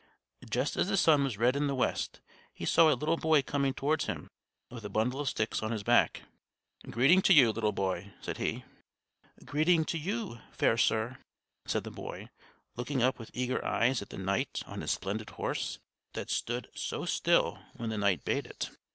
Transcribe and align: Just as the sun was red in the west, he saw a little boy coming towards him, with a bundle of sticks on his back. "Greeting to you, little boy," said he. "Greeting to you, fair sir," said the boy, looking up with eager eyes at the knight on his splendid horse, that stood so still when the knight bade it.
Just 0.49 0.77
as 0.77 0.87
the 0.87 0.97
sun 0.97 1.23
was 1.23 1.37
red 1.37 1.55
in 1.55 1.67
the 1.67 1.75
west, 1.75 2.21
he 2.51 2.65
saw 2.65 2.91
a 2.91 2.97
little 2.97 3.17
boy 3.17 3.43
coming 3.43 3.71
towards 3.71 4.05
him, 4.05 4.31
with 4.71 4.83
a 4.83 4.89
bundle 4.89 5.19
of 5.19 5.29
sticks 5.29 5.61
on 5.61 5.69
his 5.69 5.83
back. 5.83 6.23
"Greeting 6.89 7.21
to 7.21 7.31
you, 7.31 7.51
little 7.51 7.71
boy," 7.71 8.11
said 8.19 8.37
he. 8.39 8.63
"Greeting 9.45 9.85
to 9.85 9.99
you, 9.99 10.39
fair 10.53 10.75
sir," 10.75 11.19
said 11.67 11.83
the 11.83 11.91
boy, 11.91 12.29
looking 12.75 13.03
up 13.03 13.19
with 13.19 13.29
eager 13.35 13.63
eyes 13.63 14.01
at 14.01 14.09
the 14.09 14.17
knight 14.17 14.63
on 14.65 14.81
his 14.81 14.89
splendid 14.89 15.29
horse, 15.29 15.77
that 16.13 16.31
stood 16.31 16.71
so 16.73 17.05
still 17.05 17.59
when 17.75 17.91
the 17.91 17.97
knight 17.99 18.25
bade 18.25 18.47
it. 18.47 18.71